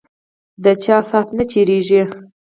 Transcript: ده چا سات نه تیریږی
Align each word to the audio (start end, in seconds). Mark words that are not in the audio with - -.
ده 0.63 0.71
چا 0.83 0.97
سات 1.09 1.27
نه 1.37 1.43
تیریږی 1.51 2.03